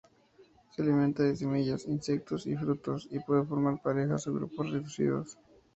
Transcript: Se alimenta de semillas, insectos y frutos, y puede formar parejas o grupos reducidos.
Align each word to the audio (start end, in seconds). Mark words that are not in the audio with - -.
Se 0.71 0.81
alimenta 0.81 1.21
de 1.21 1.35
semillas, 1.35 1.85
insectos 1.85 2.47
y 2.47 2.55
frutos, 2.55 3.07
y 3.11 3.19
puede 3.19 3.45
formar 3.45 3.79
parejas 3.83 4.25
o 4.25 4.33
grupos 4.33 4.71
reducidos. 4.71 5.37